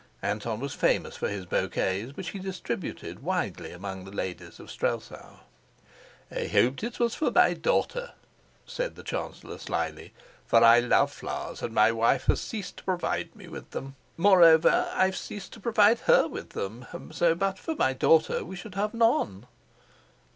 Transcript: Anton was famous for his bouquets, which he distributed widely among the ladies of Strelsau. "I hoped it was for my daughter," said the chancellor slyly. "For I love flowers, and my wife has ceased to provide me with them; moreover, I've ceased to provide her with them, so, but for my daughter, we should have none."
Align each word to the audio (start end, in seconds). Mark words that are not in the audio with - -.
Anton 0.23 0.59
was 0.59 0.73
famous 0.73 1.15
for 1.15 1.27
his 1.29 1.45
bouquets, 1.45 2.17
which 2.17 2.29
he 2.29 2.39
distributed 2.39 3.21
widely 3.21 3.71
among 3.71 4.03
the 4.03 4.09
ladies 4.11 4.59
of 4.59 4.71
Strelsau. 4.71 5.41
"I 6.31 6.47
hoped 6.47 6.83
it 6.83 6.99
was 6.99 7.13
for 7.13 7.29
my 7.29 7.53
daughter," 7.53 8.13
said 8.65 8.95
the 8.95 9.03
chancellor 9.03 9.59
slyly. 9.59 10.11
"For 10.43 10.63
I 10.63 10.79
love 10.79 11.11
flowers, 11.11 11.61
and 11.61 11.75
my 11.75 11.91
wife 11.91 12.23
has 12.25 12.41
ceased 12.41 12.77
to 12.77 12.83
provide 12.83 13.35
me 13.35 13.47
with 13.47 13.69
them; 13.69 13.95
moreover, 14.17 14.89
I've 14.91 15.15
ceased 15.15 15.53
to 15.53 15.59
provide 15.59 15.99
her 15.99 16.27
with 16.27 16.49
them, 16.53 16.87
so, 17.11 17.35
but 17.35 17.59
for 17.59 17.75
my 17.75 17.93
daughter, 17.93 18.43
we 18.43 18.55
should 18.55 18.73
have 18.73 18.95
none." 18.95 19.45